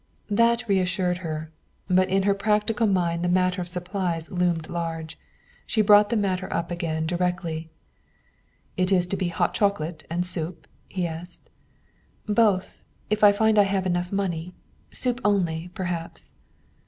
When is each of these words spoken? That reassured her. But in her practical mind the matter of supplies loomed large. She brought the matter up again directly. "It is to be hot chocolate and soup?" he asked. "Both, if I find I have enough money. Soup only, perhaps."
That 0.31 0.67
reassured 0.67 1.19
her. 1.19 1.51
But 1.87 2.09
in 2.09 2.23
her 2.23 2.33
practical 2.33 2.87
mind 2.87 3.23
the 3.23 3.29
matter 3.29 3.61
of 3.61 3.67
supplies 3.69 4.31
loomed 4.31 4.67
large. 4.67 5.15
She 5.67 5.83
brought 5.83 6.09
the 6.09 6.15
matter 6.17 6.51
up 6.51 6.71
again 6.71 7.05
directly. 7.05 7.69
"It 8.77 8.91
is 8.91 9.05
to 9.05 9.15
be 9.15 9.27
hot 9.27 9.53
chocolate 9.53 10.03
and 10.09 10.25
soup?" 10.25 10.65
he 10.89 11.05
asked. 11.05 11.51
"Both, 12.25 12.81
if 13.11 13.23
I 13.23 13.31
find 13.31 13.59
I 13.59 13.63
have 13.65 13.85
enough 13.85 14.11
money. 14.11 14.55
Soup 14.89 15.21
only, 15.23 15.69
perhaps." 15.75 16.33